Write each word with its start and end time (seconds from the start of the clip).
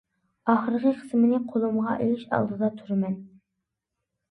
ئاخىرقى 0.53 0.93
قىسمىنى 1.01 1.41
قولۇمغا 1.51 1.95
ئېلىش 1.99 2.25
ئالدىدا 2.33 2.73
تۇرىمەن. 2.81 3.17